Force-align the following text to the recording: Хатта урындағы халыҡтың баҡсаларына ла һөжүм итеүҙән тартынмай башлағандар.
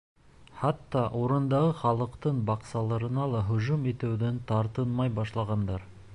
Хатта 0.59 1.03
урындағы 1.19 1.75
халыҡтың 1.81 2.41
баҡсаларына 2.49 3.29
ла 3.35 3.43
һөжүм 3.51 3.87
итеүҙән 3.93 4.45
тартынмай 4.53 5.17
башлағандар. 5.23 5.89